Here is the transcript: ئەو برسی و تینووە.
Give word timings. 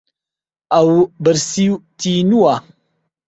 ئەو 0.71 0.89
برسی 1.23 1.65
و 1.71 1.75
تینووە. 1.99 2.55